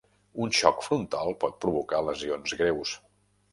[0.45, 2.97] Un xoc frontal pot provocar lesions greus